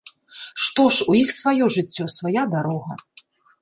Што 0.63 0.85
ж, 0.95 1.07
у 1.13 1.19
іх 1.21 1.29
сваё 1.39 1.71
жыццё, 1.79 2.11
свая 2.19 2.43
дарога. 2.59 3.03